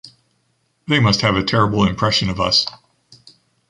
[0.87, 2.65] They must have a terrible impression of us.